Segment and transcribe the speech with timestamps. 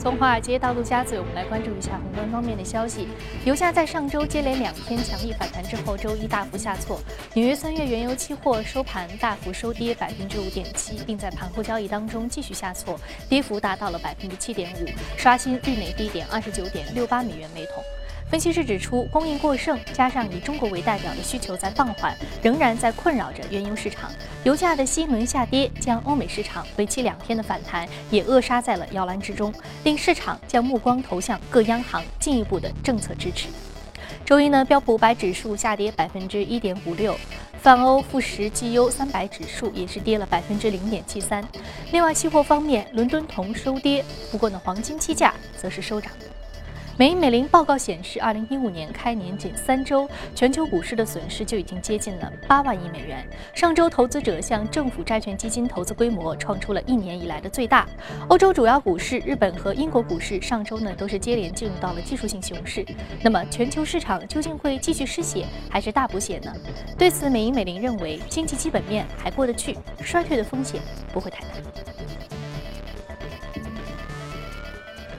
[0.00, 3.06] 从华尔街到陆家嘴，我们来关注一下宏观方面的消息。
[3.44, 6.98] 油价在上周接连两天强力反弹之后，周一大幅下挫。
[7.34, 17.84] 纽约三月原油期货收盘大幅收跌百分之五点七，并在盘后交易当中继续下挫，跌幅达到了百分之七点五，刷新日内低点二十九点六八美元每桶。
[18.30, 24.08] 分析师指出，供应过剩加上以中国为代表的需求在放缓，仍然在困扰着原油市场。
[24.44, 33.48] 油价的新一轮下跌，将欧美市场为期两天的反弹也扼杀在了摇篮之中，令市场将目光投向各央行进一步的政策支持。
[34.24, 37.16] 周一呢，标普五百指数下跌百分之一点五六，
[37.60, 41.44] 泛欧富时绩优三百指数也是跌了百分之零点七三。
[41.90, 46.12] 另外，期货方面，伦敦铜收跌，不过呢，黄金期价则是收涨。
[47.00, 53.26] 美银美林报告显示，二零一五年开年仅三周，全球股市的损失就已经接近了八万亿美元。
[53.54, 57.88] 上周，投资者向政府债券基金投资规模创出了一年以来的最大。
[58.28, 62.84] 欧洲主要股市、日本和英国股市上周呢都是接连进入到了技术性熊市。
[63.22, 66.52] 那么，全球市场究竟会继续失血还是大补血呢？
[66.98, 70.78] 对此，美银美林认为，经济基本面还过得去，衰退的风险
[71.14, 71.89] 不会太大。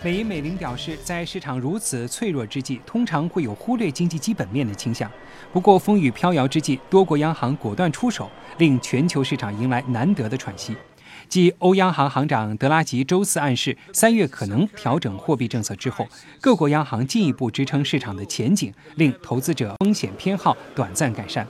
[0.03, 5.09] 美银美林表示，在市场如此脆弱之际，通常会有忽略经济基本面的倾向。
[5.53, 8.27] 不过，风雨飘摇之际，多国央行果断出手，
[8.57, 10.75] 令全球市场迎来难得的喘息。
[11.29, 16.07] 继欧央行行长德拉吉周四暗示三月可能调整货币政策之后，
[16.41, 21.47] 各国央行进一步支撑市场的前景，令投资者风险偏好短暂改善。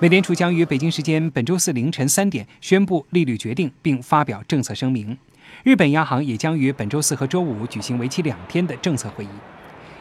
[0.00, 5.16] 美联储将于北京时间本周四凌晨三点宣布利率决定，并发表政策声明。
[5.64, 9.28] 日本央行也将于本周四和周五举行为期两天的政策会议。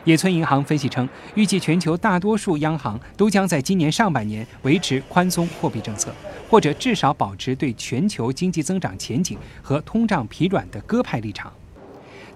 [0.03, 6.14] 野村银行分析称，预计全球大多数央行都将在今年上半年维持宽松货币政策，
[6.50, 11.52] 或者至少保持对全球经济增长前景和通胀疲软的鸽派立场。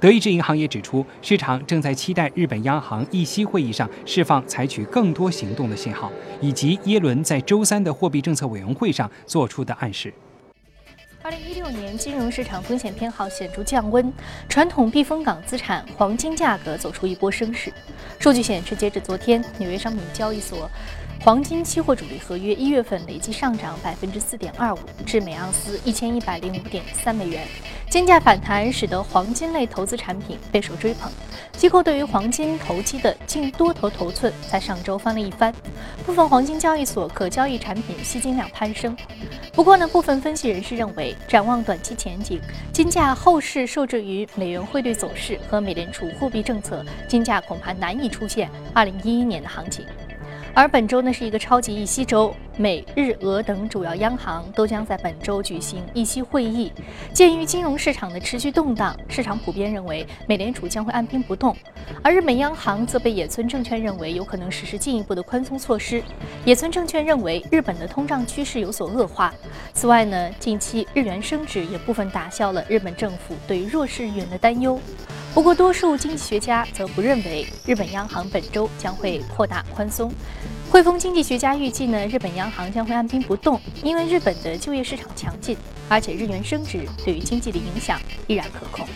[0.01, 10.13] 德意志银行也指出，市场正在期待日本央行议息会议上释放采取更多行动的信号，以及耶伦在周三的货币政策委员会上做出的暗示。
[11.23, 14.11] 二零一六年金融市场风险偏好显著降温，
[14.49, 17.71] 传统避风港资产黄金价格走出一波升势。
[18.17, 20.67] 数据显示，截至昨天，纽约商品交易所。
[21.23, 27.47] 黄金期货主力合约一月份累计上涨百分之四点二五，至每盎司一千一百零五点三美元。
[27.91, 31.11] 金价反弹使得黄金类投资产品备受追捧，
[31.51, 35.53] 机构对于黄金投机的净多头头寸在上周翻了一番，
[36.05, 38.95] 部分黄金交易所可交易产品吸金量攀升。
[39.51, 42.39] 不过呢，部分分析人士认为，展望短期前景，
[42.71, 49.85] 金价后市受制于美元汇率走势和美联储货币政策，金价恐怕难以出现二零一一年的行情。
[50.53, 56.71] 而本周呢是一个超级议息周，美日俄等主要央行都将在本周举行议息会议。
[57.13, 61.55] 鉴于金融市场的持续动荡，市场普遍认为美联储将会按兵不动，
[62.03, 66.03] 而日本央行则被野村证券认为有可能实施进一步的宽松措施。
[66.45, 69.33] 野村证券认为日本的通胀趋势有所恶化。
[69.73, 74.79] 此外呢，近期日元升值也部分打消了日本政府对于弱势日元的担忧。
[75.33, 80.11] 不过，多数经济学家则不认为日本央行本周将会扩大宽松。
[80.71, 85.57] 汇丰经济学家预计呢，日本央行将会按兵不动，因为日本的就业市场强劲，
[85.89, 88.87] 而且日元升值对于经济的影响依然可控。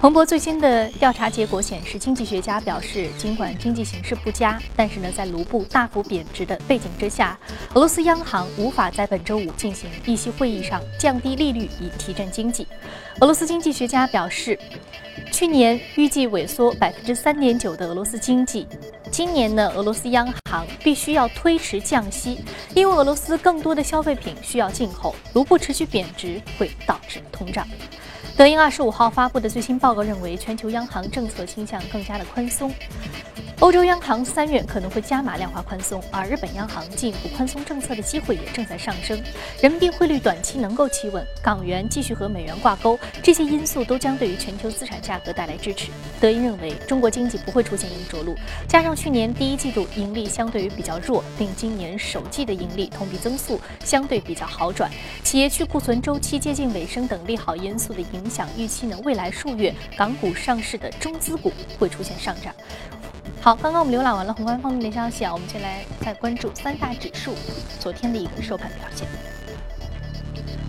[0.00, 7.36] 彭博最新的调查结果显示，经济学家表示，尽管经济形势不佳，但是呢，在卢布大幅贬值的背景之下，
[7.74, 12.64] 俄罗斯央行无法在本周五进行议息会议上降低利率以提振经济。
[13.20, 14.56] 俄罗斯经济学家表示，
[15.32, 18.68] 去年预计萎缩百分之三点九的俄罗斯经济，
[19.10, 22.38] 今年呢，俄罗斯央行必须要推迟降息，
[22.72, 27.66] 因为俄罗斯更多的消费品需要进口，卢布持续贬值会导致通胀。
[28.38, 32.72] 德银二十五号发布的最新报告认为，全球央行政策倾向更加的宽松。
[33.58, 39.20] 欧洲央行三月可能会加码量化宽松，而日本央行进一步宽松政策的机会也正在上升。
[39.60, 45.90] 人民币汇率短期能够企稳，港元继续和美元挂钩，这些因素都将对于全球资产价格带来支持。
[46.20, 48.36] 德银认为，中国经济不会出现硬着陆，
[48.68, 54.88] 加上去年第一季度盈利相对于比较弱，并今年首季的盈利同比增速相对比较好转，
[55.24, 62.54] 企业去库存周期接近尾声等利好因素的影影响，预期呢未来数月港股上市的中资股会出现上涨。
[63.40, 67.34] 好，刚刚我们浏览完了宏观方面的消息啊，我们先来再关注三大指数
[67.80, 69.08] 昨天的一个收盘表现。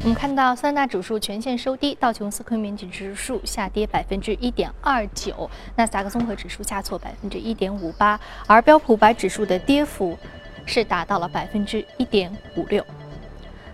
[0.02, 8.18] 我们看到三大指数全线收低，道琼斯工业指数下跌百分之一点二九，纳斯达克综合指数下挫百分之一点五八，
[8.48, 10.18] 而标普百指数的跌幅
[10.66, 12.86] 是达到了百分之一点五六。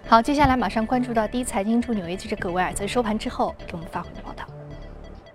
[0.08, 4.46] 好，接下来马上关注到第一财经驻纽约记者葛维尔在收盘之后给我们发回的报道。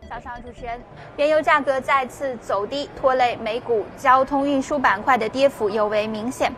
[0.09, 0.81] 早上，主持人，
[1.17, 6.53] 原油价格再次走低，拖累美股交通运输板块的跌幅尤为明显。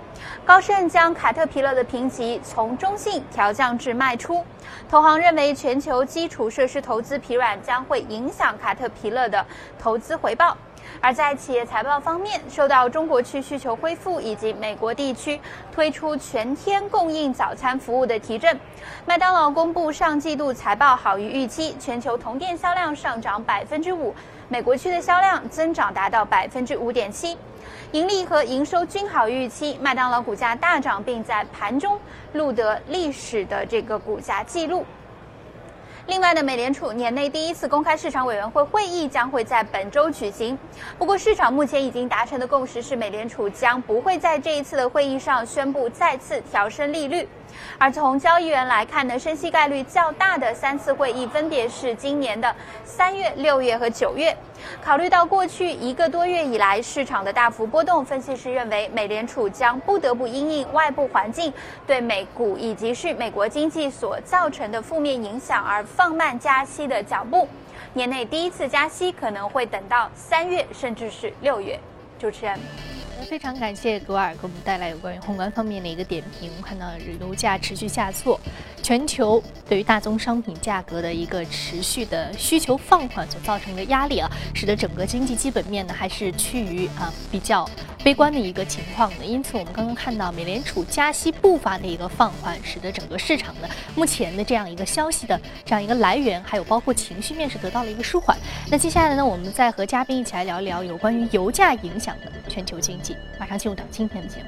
[0.44, 4.44] 高盛将卡特皮勒的评级从中性调降至卖出。
[4.90, 9.44] 投行认为，全球基础设施投资疲软将会影响卡特皮勒的
[9.78, 10.54] 投资回报。
[11.00, 15.40] 而在企业财报方面，受到中国区需求恢复以及美国地区
[15.72, 18.58] 推出全天供应早餐服务的提振，
[19.04, 24.14] 麦当劳公布上季度财报好于预期，全球同店销量上涨百分之五，
[24.48, 27.36] 美国区的销量增长达到百分之五点七，
[27.90, 31.98] 盈利和营收均好于预期，麦当劳股价大涨，并在盘中
[32.32, 34.84] 录得历史的这个股价记录。
[36.08, 40.58] 另外呢，美联储年内第一次公开市场委员会会议将会在本周举行。
[40.98, 47.28] 不过，市场目前已经达成的共识是，美联储将不会在这一次的会议上宣布再次调升利率。
[47.78, 52.54] 而从交易员来看呢，升息概率较大的三次会议分别是今年的
[52.84, 54.36] 三月、六月和九月。
[54.80, 61.52] 考虑到过去一个多月以来市场的大幅波动，分析师认为美联储将不得不因应外部环境
[61.86, 67.48] 对美股以及是美国经济所造成的负面影响而放慢加息的脚步。
[67.92, 71.78] 年内第一次加息可能会等到三月甚至是六月。
[72.18, 73.01] 主持人。
[73.24, 76.50] 非常感谢格尔给我们带来有关于宏观方面的一个点评。
[76.50, 76.86] 我们看到
[77.20, 78.38] 油价持续下挫，
[78.82, 87.68] 全球对于大宗商品价格的一个持续的需求放缓所造成的压力啊，使得整个经济基本面呢还是趋于啊比较
[88.04, 89.24] 悲观的一个情况的。
[89.24, 98.36] 因此，我们刚刚看到美联储加息步伐的一个放缓，使得整个市场的目前的这样一个消息的这样一个来源，还有包括情绪面是得到了一个舒缓。
[98.68, 103.16] 那接下来呢，我们再和嘉宾一起来聊一聊有关于油价影响的全球经济。
[103.38, 104.46] 马上进入到今天的节目。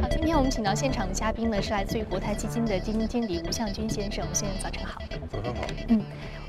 [0.00, 4.24] 好，今天我们请到现场的嘉宾呢，是来自于国泰基金的基金经理吴向军先生。
[4.30, 5.01] 吴先生，早晨好。
[5.88, 6.02] 嗯，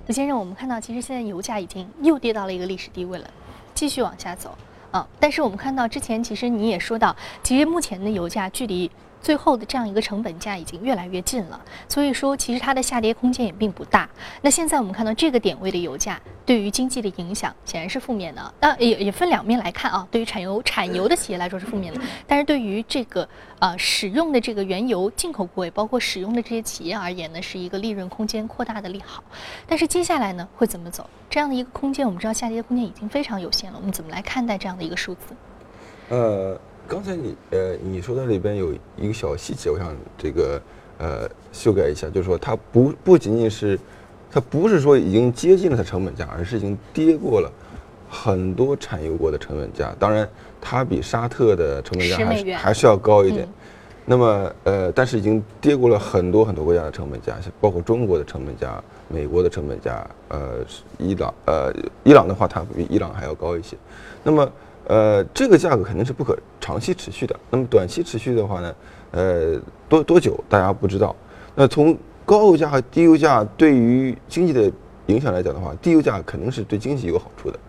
[0.07, 3.30] 吴先生，我们看到其实现在油价已经又跌到了一个历史低位了，
[3.74, 4.57] 继续往下走
[4.91, 5.07] 啊。
[5.19, 8.89] 但是我们看到之前其实你也说到，其实目前的油价距离。
[9.23, 14.07] 最后的这样一个成本价已经越来越近了，所以说其实它的下跌空间也并不大。
[14.41, 18.53] 那现在我们看到这个点位的油价对于经济的影响显然是负面的。
[18.59, 23.27] 那也也分两面来看啊，对于产油产油的企业来说是负面的，但是对于这个
[23.59, 29.23] 呃使用的这个原油进口国，包括使用的这些企业而言呢，是一个利润空间扩大的利好。
[29.65, 31.09] 但是接下来呢会怎么走？
[31.29, 33.77] 这样的一个空间，我们知道下跌的空间已经非常有限了。
[33.79, 35.33] 我们怎么来看待这样的一个数字？
[36.09, 36.59] 呃。
[36.88, 40.62] 刚才你呃你说的里边有一个小细节，我想这个
[40.97, 43.80] 呃修改一下，就是说它不不仅仅是，
[44.31, 47.51] 它不是说已经接近了它成本价，而是已经跌过了
[48.09, 49.95] 很多产油国的成本价。
[49.97, 50.27] 当然，
[50.59, 53.47] 它比沙特的成本价还是还是要高一点。
[54.06, 60.57] 那么呃，但是已经跌过了很多很多国家的成本价，包括中国的成本价、美国的成本价，呃，
[60.97, 63.77] 伊朗呃伊朗的话，它比伊朗还要高一些。
[64.21, 64.51] 那么
[64.85, 67.33] 呃，这个价格肯定是不可长期持续的。
[67.50, 68.75] 那么短期持续的话呢，
[69.12, 71.15] 呃，多多久大家不知道。
[71.56, 74.69] 那从高油价和低油价对于经济的
[75.06, 77.59] 影响来讲的话，低油价肯定是对经济有好处的。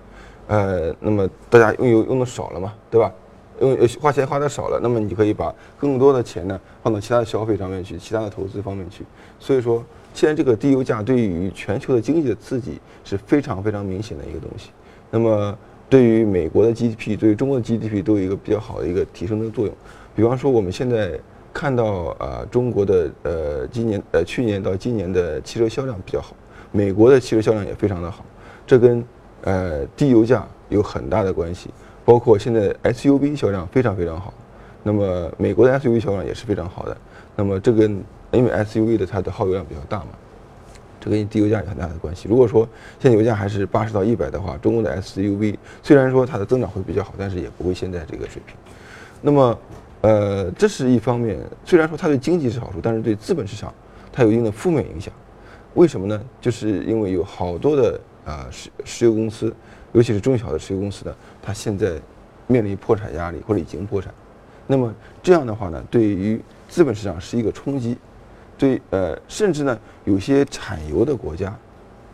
[0.49, 3.13] 呃，那么大家用油用的少了嘛，对吧？
[3.61, 9.05] 用花钱花的少了，那么你可以把更多的钱呢放到其他的消费上面去，其他的投资方面去。
[9.39, 14.71] 所以说，现在这个低油价对于全球的经济的刺激是非常非常明显的一个东西。
[15.11, 15.57] 那么。
[15.89, 19.75] 对于美国的 GDP，对于中国的 GDP 都有一个比较好的一个提升的作用。
[20.17, 21.19] 比方说，我们现在
[21.53, 26.35] 看到啊，中国的呃今年呃去年到今年的汽车销量比较好，
[26.73, 28.25] 美国的汽车销量也非常的好，
[28.67, 29.05] 这跟
[29.43, 31.71] 呃低油价有很大的关系。
[32.05, 34.35] 包括现在 SUV 销量非常非常好，
[34.83, 36.97] 那么美国的 SUV 销量也是非常好的。
[37.37, 40.09] 那么这跟因为 SUV 的它的耗油量比较大嘛。
[41.05, 42.29] 这跟低油价有很大的关系。
[42.29, 42.67] 如果说
[42.99, 48.57] 现在油价还是八十到一百的话，中国的 SUV 虽然说它的增长会比较好，但是也不会现在这个水平。
[49.21, 49.59] 那么，
[50.01, 51.39] 呃，这是一方面。
[51.65, 53.73] 虽然说它对经济是好处，但是对资本市场
[54.13, 55.13] 它有一定的负面影响。
[55.75, 56.21] 为什么呢？
[56.41, 59.55] 就是因为有好多的啊石石油公司，
[59.93, 62.01] 尤其是中小的石油公司呢，它现在
[62.47, 64.13] 面临破产压力或者已经破产。
[64.67, 67.99] 那么这样的话呢，对于资本市场是一个冲击。
[68.57, 71.49] 对，呃，甚至呢，有些产油的国家，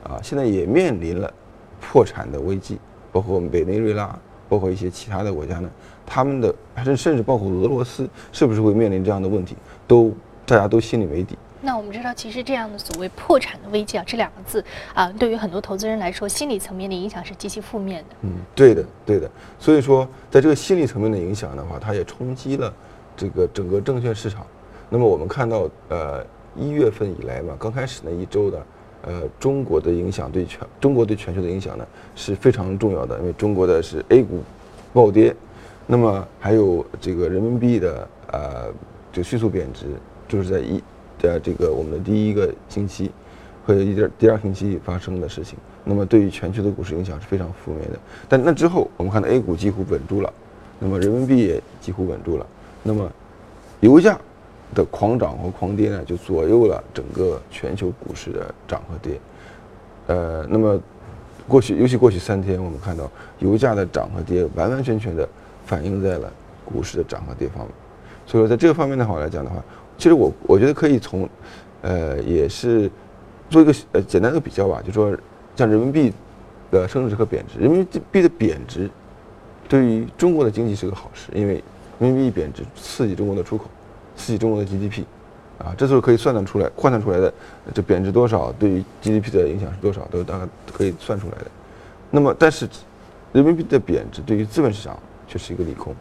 [0.03, 1.33] 啊，现在也面临了
[1.81, 2.79] 破产的危机，
[3.13, 4.19] 包括委内瑞拉，
[4.49, 5.71] 包括一些其他的国家呢，
[6.07, 6.55] 他们的，
[6.85, 9.57] 甚甚至包括俄罗斯，是不是会面临这样的问题，
[9.87, 10.13] 都
[10.47, 11.37] 大家都心里没底。
[11.63, 18.17] 那我们知道，其实这样的所谓破产的危机啊，这两个字啊，对于很多投资人来说，心理层面的影响是极其负面的。
[18.23, 19.31] 嗯，对的，对的。
[19.59, 22.73] 所以说，在这个心理层面的影响的话，它也冲击了
[23.15, 24.47] 这个整个证券市场。
[24.93, 28.67] 那么我们看到，呃，一月份以来嘛，刚开始那一周的，
[29.03, 34.43] 呃，中国的影响对全中国对全球的影响呢是非常重要的，因为中国的是 A 股
[34.93, 35.33] 暴跌，
[35.87, 38.65] 那么还有这个人民币的呃
[39.13, 39.87] 就迅速贬值，
[40.27, 40.83] 就是在一
[41.21, 43.13] 在这个我们的第一个星期
[43.65, 47.99] 和一点第二星期发生的事情，那么对于全球的股市影响是非常负面的。
[48.29, 50.33] 但那之后，我们看到 A 股几乎稳住了，
[50.81, 52.45] 那么人民币也几乎稳住了，
[52.83, 53.09] 那么
[53.79, 54.19] 油价。
[54.75, 59.21] 的狂涨和狂跌呢，就左右了整个全球股市的涨和跌。
[60.07, 60.81] 呃，那么
[61.47, 65.29] 过去，尤其过去三天，我们看到油价的涨和跌完完全全的
[65.67, 66.33] 反映在了
[66.65, 67.69] 股市的涨和跌方面。
[68.27, 69.57] 所以说，在这个方面的话来讲的话，
[69.99, 71.29] 其实我我觉得可以从，
[71.83, 72.91] 呃，也是
[73.49, 75.17] 做一个呃简单的比较吧，就说
[75.57, 76.13] 像人民币
[76.71, 78.89] 的升值和贬值，人民币的贬值
[79.69, 81.63] 对于中国的经济是个好事，因为
[81.99, 83.65] 人民币贬值刺激中国的出口。
[84.21, 85.03] 刺激中国的 GDP，
[85.59, 87.33] 啊，这时候可以算得出来，换算出来的
[87.73, 91.47] 这贬值多少，对于 GDP 的影响是多少，都是大概可以算出来的。
[92.11, 92.69] 那么，但是
[93.33, 95.95] 人民币的贬值对于资本市场却是一个利空。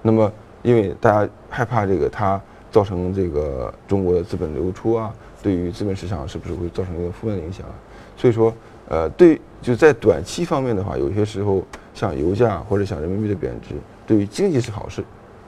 [0.00, 0.30] 那么，
[0.62, 7.74] 因为大家害怕这个它造成这个中国的资本流出啊，对于资本市场是不是会造成一个负面的影响啊？
[8.16, 8.54] 所以说，
[8.88, 13.74] 呃，对，就在短期方面的话，有些时候像油价或者像人民币的贬值，
[14.06, 15.02] 对于经济是好事，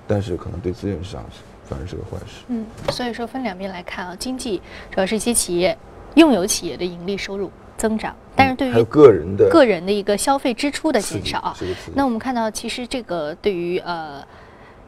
[0.07, 1.43] 但是可能对资本市场是。
[1.69, 2.45] 反而是个坏事。
[2.49, 5.77] 嗯，所以说分两边来看啊，经济主要是一些企业
[6.15, 11.57] 用有企业的盈利收入增长，但是对于个人的个人的一个消费支出的减少啊。
[11.95, 14.25] 那我们看到，其实这个对于呃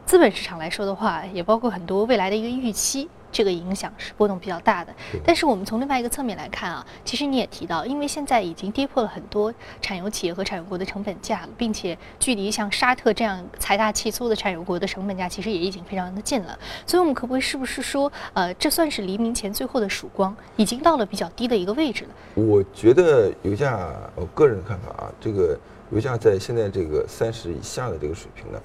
[0.05, 3.07] 资本市场来说的话，也包括很多未来的一个预期。
[3.31, 4.93] 这个影响是波动比较大的，
[5.25, 22.09] 但是我们从另外一个侧面来看啊，其实你也提到，因为现在已经跌破了很多产油企业和产油国的成本价了，并且距离像沙特这样财大气粗的产油国的成本价其实也已经非常的近了，所以我们可不可以是不是说，呃，这算是黎明前最后的曙光，已经到了比较低的一个位置了？
[22.35, 25.57] 我觉得油价，我个人的看法啊，这个
[25.91, 28.59] 油价在现在这个三十以下的这个水平呢，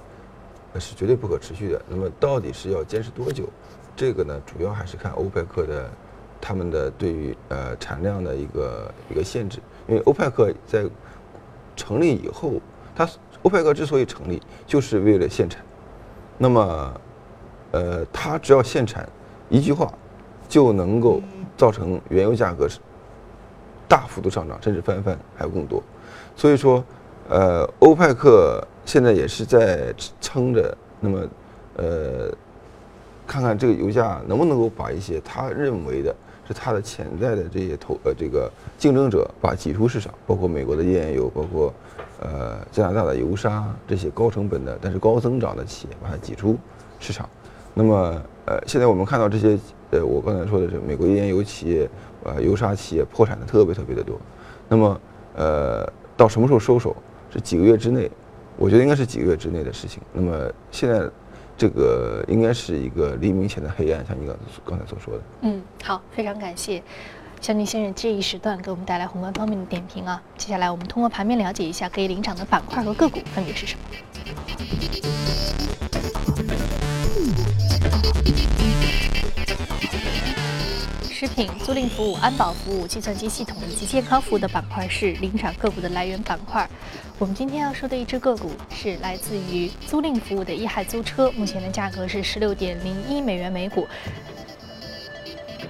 [0.79, 1.81] 是绝对不可持续的。
[1.87, 3.49] 那么到底是要坚持多久？
[3.97, 5.89] 这个呢，主要还是看欧佩克的
[6.39, 10.85] 他们的对于呃产量的一个一个限制，因为欧佩克在
[11.75, 12.53] 成立以后，
[12.95, 13.09] 它
[13.41, 15.63] 欧佩克之所以成立，就是为了限产。
[16.37, 17.01] 那么，
[17.71, 19.09] 呃，它只要限产，
[19.49, 19.91] 一句话
[20.47, 21.19] 就能够
[21.57, 22.77] 造成原油价格是
[23.87, 25.81] 大幅度上涨，甚至翻番还有更多。
[26.35, 26.83] 所以说，
[27.29, 31.27] 呃，欧佩克现在也是在撑着，那么，
[31.77, 32.31] 呃。
[33.27, 36.15] 看看这个油价能不能够把一些他认为的
[36.47, 41.73] 是他的潜在的这些投呃这个竞争者把挤出市场，包括美国的页岩油，包括
[42.21, 46.57] 呃加拿大的油砂这些高成本的但是高增长的企业把它挤出
[46.99, 47.27] 市场。
[47.73, 49.59] 那么呃现在我们看到这些
[49.91, 51.89] 呃我刚才说的是美国页岩油企业
[52.23, 54.17] 呃油砂企业破产的特别特别的多。
[54.69, 55.01] 那么
[55.35, 56.95] 呃到什么时候收手？
[57.29, 58.09] 是几个月之内？
[58.55, 60.01] 我觉得应该是几个月之内的事情。
[60.13, 61.09] 那么现在。
[61.57, 65.23] 这个应该是一个黎明前的黑暗，像你刚刚才所说的。
[65.41, 66.83] 嗯，好，非常感谢
[67.41, 70.21] 小宁先生这一时段给我们带来宏观方面的点评啊。
[70.37, 73.81] 接下来我们通过盘面了解一下可以领涨的板块和个股分别是什么。
[81.19, 86.69] 食品、租赁服务、安保服务、计算机系统以及健康服务的板块是领涨个股的来源板块。
[87.17, 93.87] 我们今天要说的一只个股是来自于租赁服务的易海租车，目前的价格是十六点零一美元每股。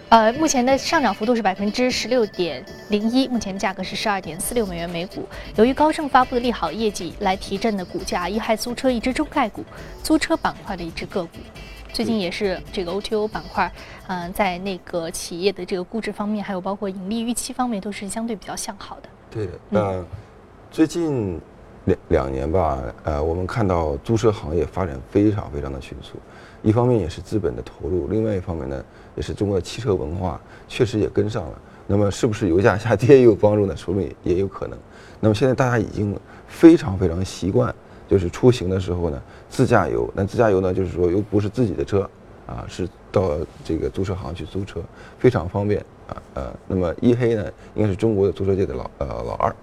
[0.09, 5.25] 呃，目前的上涨幅度是百分之十六点零一，目前价格是十二点四六美元每股。
[5.55, 9.63] 由于高盛发布的利好业绩来提振的股价，易海租车一只中概股，
[10.03, 11.39] 租车板块的一只个股。
[11.97, 13.73] 最近也是这个 OTO 板块，
[14.05, 19.09] 嗯，在那个企业的这个估值方面，还有包括盈利预期方面，都是相对比较向好的。
[19.31, 20.05] 对的，那
[20.69, 21.41] 最近
[21.85, 26.19] 两两年吧，呃，我们看到租车行业发展非常非常的迅速，
[26.61, 28.85] 一方面也是资本的投入，另外一方面呢，
[29.15, 31.59] 也是中国的汽车文化确实也跟上了。
[31.87, 33.75] 那么是不是油价下跌也有帮助呢？
[33.75, 34.77] 说不定也有可能。
[35.19, 36.15] 那么现在大家已经
[36.47, 37.73] 非常非常习惯。
[38.07, 40.09] 就是出行的时候呢，自驾游。
[40.13, 42.09] 那自驾游呢，就是说又不是自己的车，
[42.45, 43.31] 啊，是到
[43.63, 44.79] 这个租车行去租车，
[45.19, 46.21] 非常方便啊。
[46.35, 47.45] 呃，那么一黑呢，
[47.75, 49.55] 应该是中国的租车界的老呃老二，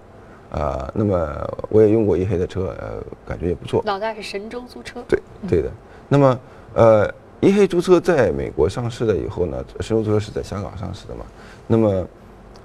[0.51, 3.81] 啊，那么我也用过一黑的车，呃，感觉也不错。
[3.85, 5.01] 老大是神州租车。
[5.07, 5.71] 对，对的。
[6.07, 6.39] 那么
[6.75, 11.25] 呃，一黑租车在美国上市了以后呢，神州租车是在香港上市的嘛。
[11.67, 12.07] 那么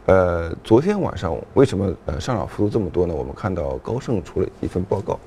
[0.06, 3.14] 呃，昨天晚上为什么呃上涨幅度这么多呢？
[3.14, 5.18] 我们看到高盛出了一份报告。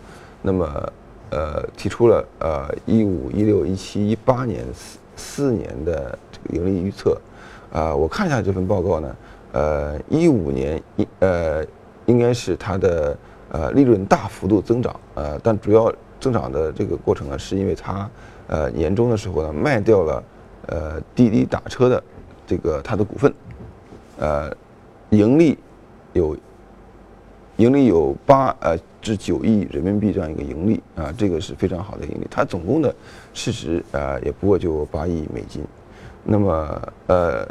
[0.45, 0.93] 那么，
[1.29, 7.17] 呃，提出了呃一五一六一七一八年四四年的这个盈利预测，
[7.71, 9.15] 啊，我看一下这份报告呢，
[9.53, 11.65] 呃，一五年一呃，
[12.07, 13.17] 应该是它的
[13.51, 18.09] 呃利润大幅度增长，呃，但主要增长的这个过程呢，是因为它
[18.47, 20.23] 呃年终的时候呢卖掉了
[20.67, 22.03] 呃滴滴打车的
[22.45, 23.33] 这个它的股份，
[24.19, 24.53] 呃，
[25.09, 25.57] 盈利
[26.11, 26.35] 有
[27.55, 28.77] 盈利有八呃。
[29.03, 32.27] 至九亿人民币这样一个盈利啊，这个是非常好的盈利。
[32.31, 32.95] 它总共的
[33.33, 35.61] 市值啊，也不过就八亿美金。
[36.23, 37.45] 那么呃，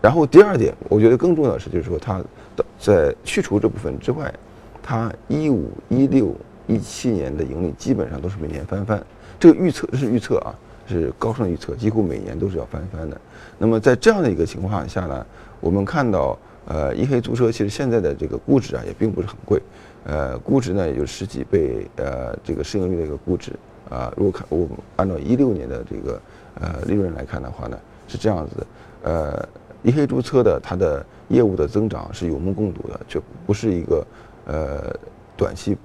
[0.00, 2.22] 然后第二点，我觉得更重要的是，就是说它
[2.54, 4.32] 的在去除这部分之外，
[4.80, 6.32] 它一五、一六、
[6.68, 9.04] 一七年的盈利基本上都是每年翻番。
[9.40, 10.54] 这个预测是预测啊，
[10.86, 13.20] 是高盛预测，几乎每年都是要翻番的。
[13.58, 15.26] 那么在这样的一个情况下呢，
[15.60, 19.60] 我们看到呃，一黑租车其实现在的这个估值啊，也并不是很贵。
[20.08, 23.52] 呃，估值呢有十几倍，呃，这个市盈率的一个估值
[23.90, 24.12] 啊。
[24.16, 26.20] 如果看我们按照一六年的这个
[26.60, 28.66] 呃利润来看的话呢，是这样子的。
[29.02, 29.48] 呃，
[29.82, 34.06] 一黑注册的它的业务的增长是有目共睹的，就不是一个
[34.46, 34.94] 呃
[35.36, 35.76] 短期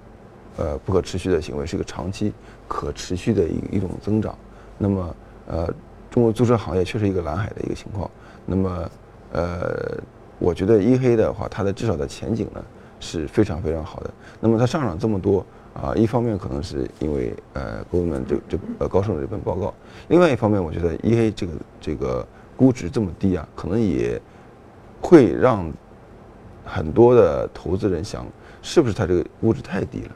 [0.58, 2.32] 呃不可持续的行为，是一个长期
[2.68, 4.38] 可持续的一一种增长。
[4.78, 5.16] 那么
[5.48, 5.74] 呃，
[6.12, 8.08] 中国租车行业确实一个蓝海的一个情况。
[8.46, 8.90] 那么
[9.32, 9.98] 呃，
[10.38, 12.64] 我觉得一黑的话，它的至少的前景呢。
[13.02, 14.14] 是非常非常好的。
[14.40, 19.74] 那么它上涨这么多啊，一方面可能是因为呃，公们这这呃高盛的这份报告；
[20.08, 24.22] 另外一方面，我觉得 E A 这个这个估值这么低啊，可能也
[25.02, 25.72] 会让
[26.64, 28.26] 很多的投资人想，
[28.62, 30.12] 是不是它这个估值太低了？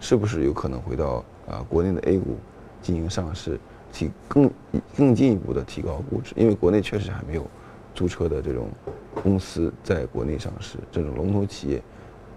[0.00, 2.36] 是不是有可能回到啊国内的 A 股
[2.82, 3.58] 进行上市，
[3.92, 4.50] 提更
[4.96, 6.34] 更进一步的提高估值？
[6.36, 7.46] 因为国内确实还没有
[7.94, 8.68] 租车的这种
[9.22, 11.82] 公司在国内上市，这种龙头企业。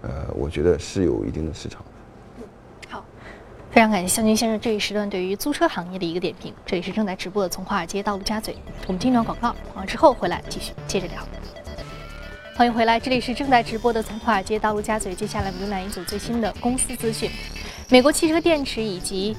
[0.02, 1.84] 呃，我觉得是有一定的市场。
[2.88, 3.04] 好，
[3.70, 6.52] 非常感谢向军先生这一时段对于租车行业的一个点评。
[6.66, 8.56] 这里是正在直播的从华尔街到陆家嘴，
[8.86, 11.26] 我们听段广告，啊之后回来继续接着聊。
[12.56, 17.30] 欢迎回来，这里是正在直播的从华尔街到陆家嘴，接下来我们浏览一组最新的公司资讯。
[17.88, 19.36] 美国汽车电池以及。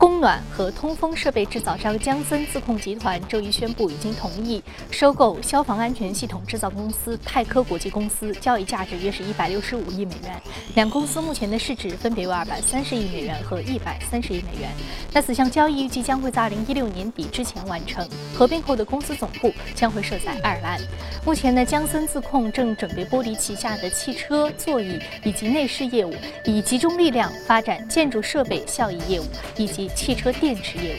[0.00, 10.40] 供暖和通风设备制造商江森自控集团周一宣布，已经同意收购消防安全系统制造公司泰科国际公司，交易价值约是一百六十五亿美元。
[10.74, 14.70] 两公司目前的市值分别为二百三十亿美元和一百三十亿美元。
[15.12, 18.08] 那此项交易预计将会在二零一六年底之前完成。
[18.34, 20.80] 合并后的公司总部将会设在爱尔兰。
[21.26, 26.14] 目前呢，江森自控正准备剥离旗下的汽车座椅以及内饰业务，
[26.46, 29.24] 以集中力量发展建筑设备效益业务
[29.58, 29.89] 以及。
[29.94, 30.98] 汽车电池业务。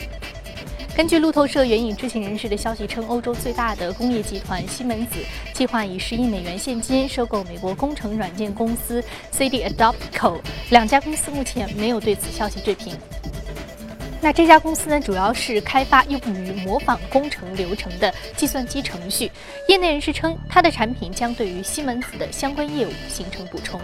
[0.93, 5.15] 根据路透社援引知情人士的消息称，欧洲最大的工业集团西门子
[5.54, 9.01] 计划以十亿美元现金收购美国工程软件公司
[9.32, 10.39] CD Adoptco。
[10.69, 12.93] 两家公司目前没有对此消息置评。
[14.24, 19.32] 那这家公司呢，主要是开发用于模仿工程流程的计算机程序。
[19.68, 23.82] 业内人士称，它的产品将对于西门子的相关业务形成补充。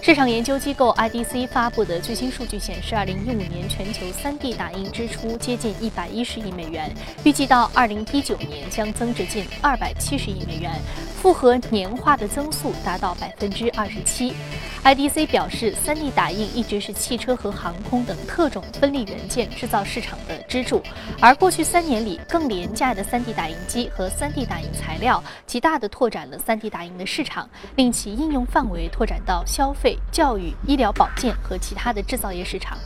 [0.00, 6.92] 市场研究机构 IDC 发布的最新数据显示，二零一五年全球 3D 打印支出接近一百一十亿美元，
[7.24, 10.72] 预计到二零一九年将增至近二百七十亿美元，
[11.22, 14.34] 复合年化的增速达到百分之二十七。
[14.82, 20.82] IDC 表示，3D 打印一直是汽车和航空等特种分立元件制造市场的支柱，
[21.20, 29.96] 而过去三年里，更廉价的 3D 打印机和 3D 打印材料极大地拓展了 3D 打印的市场，令其应用范围拓展到消费。
[30.10, 32.76] 教育、医疗保健和其他的制造业市场。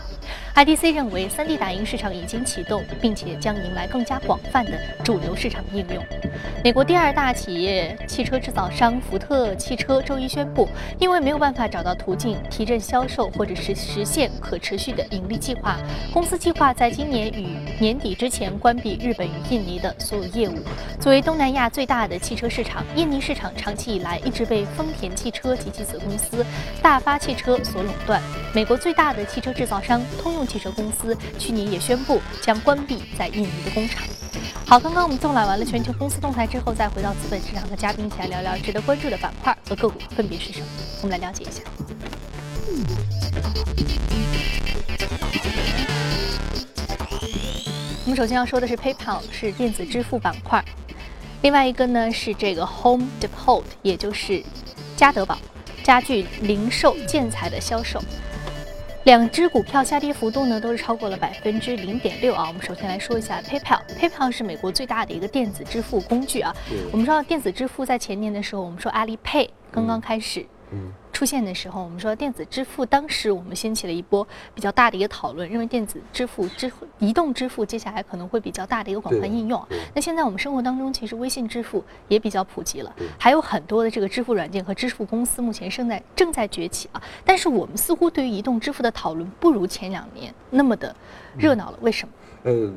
[0.57, 4.73] IDC 认为，3D 打印市场已经启动，并且将迎来更加广泛的
[5.05, 6.03] 主流市场应用。
[6.65, 10.67] 美国第二大企业汽车制造商福特汽车周一宣布，
[10.99, 15.77] 因为没有办法找到途径提振销售或者是实现可持续的盈利计划，
[16.11, 20.55] 公司计划在今年与年底之前关闭日本与印尼的所有业务。
[20.99, 26.43] 作为东南亚最大的汽车市场，印尼市场长期以来一直被丰田汽车及其子公司
[26.81, 28.23] 大发汽车所垄断。
[28.55, 30.01] 美国最大的汽车制造商。
[30.23, 34.07] 通用汽车公司去年也宣布将关闭在印尼的工厂。
[34.67, 40.67] 好，刚刚我们纵览完了全球公司动态之后，再回到资本市场和嘉宾一起来聊聊值得关注的板块和个股分别是什么？
[41.03, 41.63] 我们来了解一下。
[48.05, 50.65] 我们首先要说的是 PayPal，是电子支付板块。
[51.43, 54.43] 另外一个呢是这个 Home Depot，也就是
[54.97, 55.39] 家得宝，
[55.85, 58.03] 家具零售建材的销售。
[59.07, 62.49] 两只股票下跌幅度呢，都是超过了百分之零点六啊。
[62.49, 66.53] 我们首先来说一下 PayPal，PayPal 是美国最大的一个电子支付工具啊。
[66.91, 70.45] 我们知道电子支付在前年的时候，我们说阿里 Pay 刚刚开始
[71.17, 79.67] 出现的时候，我们说电子支付，当时我们掀起了一波比较大的一个讨论，认为电子支付、支付、移动支付接下来可能会比较大的一个广泛应用。
[79.95, 87.03] 那现在我们生活当中，其实微信支付也比较普及了，还有很多的这个支付软件和支付公司目前正在正在崛起啊。
[87.25, 90.95] 但是我们似乎对于移动支付的讨论不如前两年那么的
[91.39, 92.13] 热闹了，为什么？
[92.43, 92.75] 呃。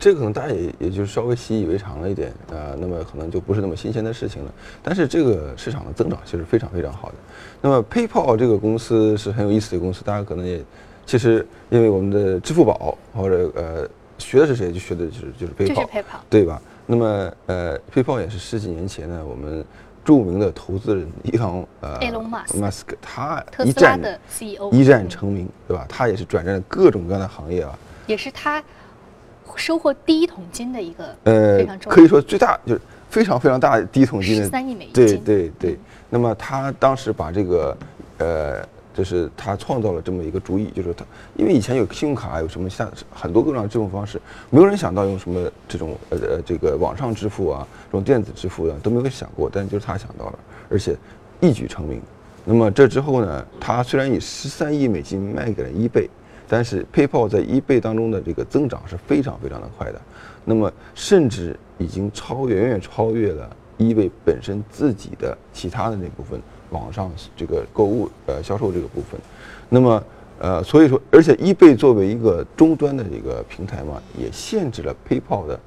[0.00, 4.50] 这个可能大家也也就稍微习以为常了一点啊，那么可能就不是那么新鲜的事情了。
[4.82, 7.14] 但是这个市场的增长其实非常非常好的。
[7.60, 10.64] 那么 PayPal 这个公司是很有意思的公司，大家可能也
[11.04, 13.86] 其实因为我们的支付宝或者呃
[14.16, 15.86] 学的是谁就学的就是就是 PayPal，
[16.30, 16.62] 对吧？
[16.86, 19.62] 那么呃 PayPal 也是十几年前呢，我们
[20.02, 25.84] 著名的投资人伊朗呃 Elon Musk 他一战的 CEO 一战成名，对吧？
[25.90, 28.64] 他也是转战各种各样的行业啊，也是他。
[29.60, 34.94] 收获第一桶金的一个呃，可以说最大就是非常非常大的第一桶金的三亿美金。
[34.94, 35.78] 对对对。
[36.08, 37.76] 那么他当时把这个
[38.18, 41.04] 呃，就是他创造了这么一个主意，就是他
[41.36, 50.38] 因为以前有信用卡，有什么像很多各种支付方式，没有人想到用什么这种呃呃这个网上支付啊，这种电子支付啊都没有想过，但就是他想到了，
[50.70, 50.96] 而且
[51.38, 52.00] 一举成名。
[52.44, 56.08] 那么这之后呢，他虽然以十三亿美金卖给了一倍。
[56.52, 60.00] 但是 PayPal 在 eBay 当中的这个增长是非常非常的快的，
[60.44, 69.20] 那么甚至已经超远远超越了 eBay 本身自己的其他的那部分网上这个购物呃销售这个部分，
[69.68, 70.02] 那么
[70.40, 75.60] 呃所以说，而且 eBay 作为一个终端的这个平台嘛，也限制了 PayPal 的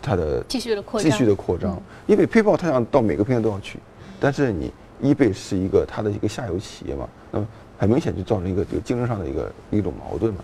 [0.00, 3.80] 它的继续的扩张，继续的扩张，因为 PayPal 它想到每个平台都要去，
[4.20, 4.72] 但是你
[5.02, 7.46] eBay 是一个它的一个下游企业嘛，那么。
[7.78, 10.40] 很明显就造成一个这个竞争上的一个一种矛盾嘛，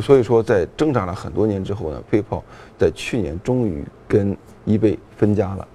[0.00, 2.40] 所以说在挣扎了很多年之后呢，PayPal
[2.78, 5.66] 在去年终于跟 eBay 分家了。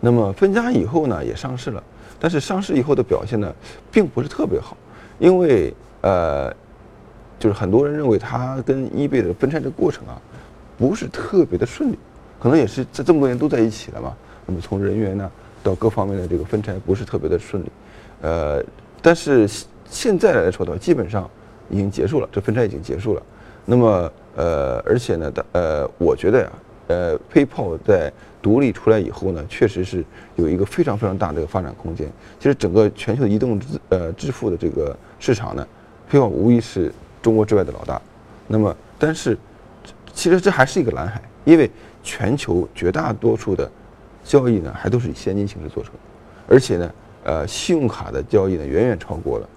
[0.00, 1.82] 那么分家以后呢，也上市了，
[2.18, 3.54] 但是上市以后的表现呢，
[3.92, 4.76] 并不是特别好，
[5.20, 6.52] 因为呃，
[7.38, 10.20] 就是很多人认为它跟 eBay 的分拆的过程啊，
[10.76, 11.98] 不是特别的顺利，
[12.40, 14.12] 可能也是在这么多年都在一起了嘛。
[14.44, 15.30] 那么从人员呢
[15.62, 17.70] 到各方面的这个分拆不是特别的顺利，
[18.22, 18.60] 呃，
[19.00, 19.48] 但是。
[19.88, 21.28] 现在来说的话，基本上
[21.70, 23.22] 已经结束了，这分拆已经结束了。
[23.64, 26.52] 那么，呃，而且呢，呃，我觉得呀，
[26.88, 30.04] 呃，PayPal 在独立出来以后呢，确实是
[30.36, 32.08] 有一个非常非常大的一个发展空间。
[32.38, 35.66] 其实整个全球移动支呃支付的这个市场呢
[36.10, 38.00] ，PayPal 无疑是中国之外的老大。
[38.46, 39.36] 那么，但是
[40.12, 41.68] 其实这还是一个蓝海，因为
[42.04, 43.68] 全球绝大多数的
[44.22, 45.92] 交易呢，还都是以现金形式做成，
[46.48, 46.92] 而且呢，
[47.24, 49.48] 呃，信用卡的交易呢，远远超过了。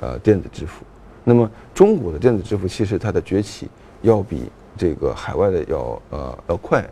[0.00, 0.82] 呃，电子支付，
[1.24, 3.68] 那么中国的电子支付其实它的崛起
[4.00, 6.82] 要比这个海外的要呃要快。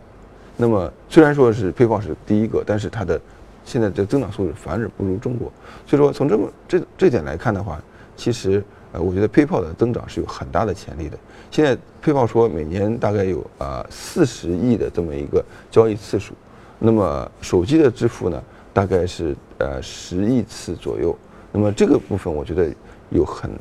[0.55, 3.19] 那么虽然说是 PayPal 是第一个，但是它的
[3.65, 5.51] 现在的增长速度反而不如中国。
[5.87, 7.81] 所以说从这么这这点来看的话，
[8.15, 11.17] 其实呃我觉得 PayPal 的增长是有很大的潜力的。
[11.49, 16.35] 现在 PayPal 说每年大概有啊四十亿的这么一个交易次数，
[16.77, 18.39] 那么手机的支付呢
[18.71, 21.17] 大概是呃十亿次左右。
[21.51, 22.71] 那么这个部分我觉得。
[23.09, 23.51] 有很，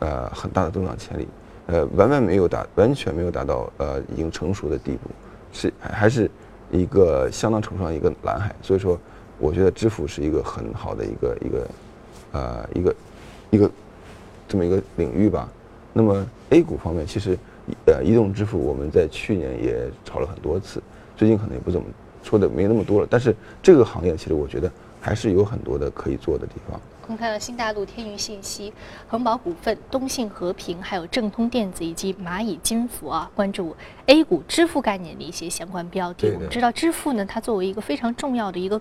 [0.00, 1.28] 呃很大的增长潜力，
[1.66, 5.10] 呃完完没有达完全没有达到呃已经成熟的地步，
[5.52, 6.30] 是还是
[6.70, 8.98] 一个相当成熟的一个蓝海，所以说
[9.38, 11.68] 我觉得支付是一个很好的一个一个，
[12.32, 12.94] 呃一个
[13.50, 13.70] 一个
[14.48, 15.48] 这么一个领域吧。
[15.92, 17.38] 那么 A 股方面，其实
[17.86, 20.82] 呃移动支付我们在去年也炒了很多次，
[21.16, 21.86] 最近可能也不怎么
[22.22, 26.80] 说的没那么多了，但是这个行业其实我觉得还是有很多的可以做的地方。
[27.04, 28.72] 我们看到新大陆、天娱信息、
[29.06, 36.32] 恒宝股份、东信和平，还有正通电子以及蚂蚁金服啊，关注 A 股支付概念的一些相关标的。
[36.34, 38.80] 我们知道支付呢，它作为一个非常重要的一个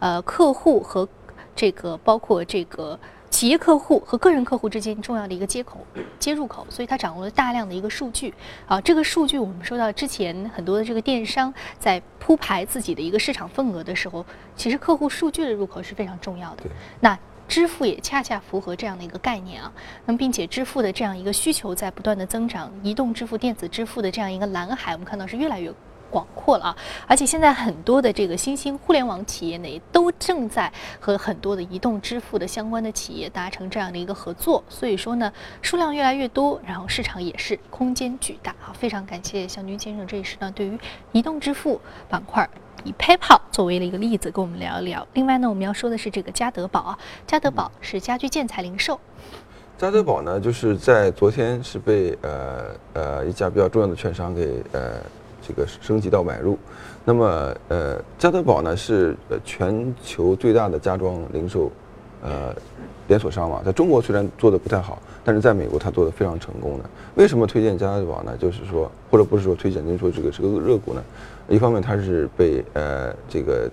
[0.00, 1.08] 呃客户和
[1.54, 2.98] 这个包括这个
[3.30, 5.78] 企业客户和个人客户之间重要的一个接口、
[6.18, 8.34] 接入口，所以它掌握了大量的一个数据
[8.66, 8.80] 啊。
[8.80, 16.64] 这个数据我们说到之前很多的这个电商在铺排自己的一个市场份额的时候，其实客户数据的入口是非常重要的。
[16.98, 17.16] 那
[17.50, 19.72] 支付也恰恰符合这样的一个概念啊，
[20.06, 25.68] 那么并且支付的这样一个需求在不断的增长，移动支付、电子支付的这样一个蓝海，我们看到是越来越
[26.10, 26.76] 广阔了啊！
[27.06, 38.74] 而且现在很多的这个新兴互联网企业呢，也都正在和很多的移动支付的相关的企业达成这样的一个合作，所以说呢，数量越来越多，然后市场也是空间巨大啊！
[38.74, 40.78] 非常感谢向军先生这一时段对于
[41.12, 42.48] 移动支付板块。
[42.82, 45.06] 以 PayPal 作为了一个例子，跟我们聊一聊。
[45.12, 48.98] 另外呢，我们要说的是这个家得宝啊，家得宝是家居建材零售。
[49.76, 54.94] 家得宝呢，就是在昨天是被呃呃一家比较重要的券商给呃
[55.46, 56.58] 这个升级到买入。
[57.04, 61.70] 那么呃家得宝呢是呃全球最大的家装零售
[62.22, 62.54] 呃
[63.08, 66.84] 连锁商嘛，在中国虽然做的不太好，但是在美国它做的非常成功的。
[67.16, 68.36] 为什么推荐家得宝呢？
[68.38, 71.02] 就是说，或者不是说推荐，您说这个是个热股呢？
[71.48, 73.68] 一方面它是被呃这个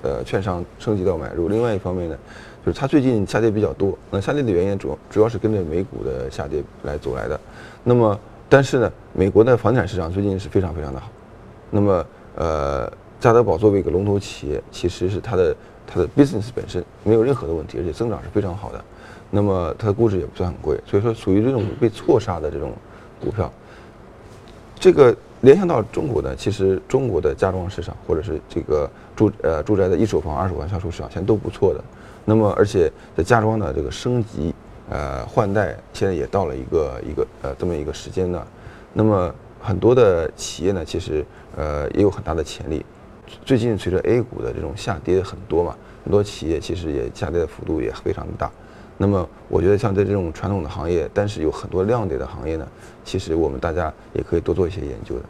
[0.00, 2.16] 呃券商升级到买入，另外一方面呢，
[2.64, 3.98] 就是它最近下跌比较多。
[4.10, 7.38] 那下跌的原因主要主要是跟着美股的下跌来走来的。
[7.82, 11.08] 那么但是呢，美国的房地产市场最近是非常非常的好。
[11.70, 18.84] 那么呃，家得宝作为一个龙头企业，其实是它的它的 business 本身没有任何的问题，而且增长是非常好的。
[19.30, 22.72] 那么它的估值也不算很贵，所以说属于这种被错杀的这种
[23.20, 23.50] 股票。
[24.78, 31.82] 这个联想到中国呢，其实中国的家装市场或者是这个住呃住宅的一手房、二手房销售市场现在都不错的。
[32.24, 34.54] 那么而且在家装的这个升级
[34.90, 38.46] 呃换代，现在也到了一个一个呃这么一个时间呢。
[38.92, 41.24] 那么很多的企业呢，其实
[41.56, 42.84] 呃也有很大的潜力。
[43.44, 48.50] 最近随着 A 股的这种下跌很多嘛，很多企业其实也下跌的幅度也非常的大。
[48.96, 52.68] 那么我觉得像在这种传统的行业，但是有很多亮点的行业呢，
[53.04, 55.22] 其实我们大家也可以多做一些研究的。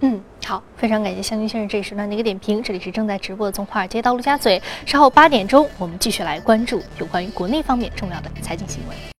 [0.00, 2.62] 嗯，好，非常感谢向军先生这一时段的一个点评。
[2.62, 8.96] 这里是正在直播的从华尔街到陆家嘴，稍后八点钟我们继续来关注有关于国内方面重要的财经新闻。